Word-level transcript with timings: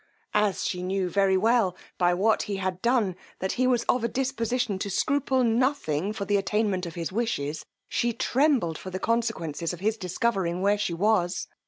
As 0.33 0.65
she 0.65 0.81
knew 0.81 1.11
very 1.11 1.37
well, 1.37 1.75
by 1.99 2.15
what 2.15 2.41
he 2.49 2.55
had 2.55 2.81
done, 2.81 3.15
that 3.37 3.51
he 3.51 3.67
was 3.67 3.83
of 3.83 4.03
a 4.03 4.07
disposition 4.07 4.79
to 4.79 4.89
scruple 4.89 5.43
nothing 5.43 6.11
for 6.11 6.25
the 6.25 6.37
attainment 6.37 6.87
of 6.87 6.95
his 6.95 7.11
wishes, 7.11 7.65
she 7.87 8.11
trembled 8.11 8.79
for 8.79 8.89
the 8.89 8.97
consequences 8.97 9.73
of 9.73 9.79
his 9.79 9.97
discovering 9.97 10.63
where 10.63 10.79
she 10.79 10.95
was. 10.95 11.47